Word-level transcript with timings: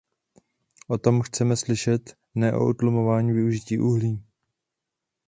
O 0.87 0.97
tom 0.97 1.21
chceme 1.21 1.57
slyšet, 1.57 2.17
ne 2.35 2.53
o 2.53 2.69
utlumování 2.69 3.31
využití 3.31 3.79
uhlí. 3.79 4.23